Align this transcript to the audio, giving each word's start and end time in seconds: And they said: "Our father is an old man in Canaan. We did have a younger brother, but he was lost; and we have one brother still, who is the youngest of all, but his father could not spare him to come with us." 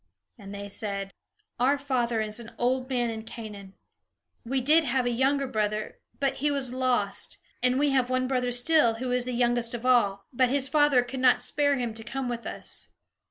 And 0.39 0.51
they 0.51 0.67
said: 0.67 1.11
"Our 1.59 1.77
father 1.77 2.21
is 2.21 2.39
an 2.39 2.53
old 2.57 2.89
man 2.89 3.11
in 3.11 3.21
Canaan. 3.23 3.75
We 4.43 4.59
did 4.59 4.83
have 4.83 5.05
a 5.05 5.11
younger 5.11 5.45
brother, 5.45 5.99
but 6.19 6.37
he 6.37 6.49
was 6.49 6.73
lost; 6.73 7.37
and 7.61 7.77
we 7.77 7.91
have 7.91 8.09
one 8.09 8.27
brother 8.27 8.49
still, 8.51 8.95
who 8.95 9.11
is 9.11 9.25
the 9.25 9.31
youngest 9.31 9.75
of 9.75 9.85
all, 9.85 10.25
but 10.33 10.49
his 10.49 10.67
father 10.67 11.03
could 11.03 11.19
not 11.19 11.39
spare 11.39 11.77
him 11.77 11.93
to 11.93 12.03
come 12.03 12.27
with 12.29 12.47
us." 12.47 12.87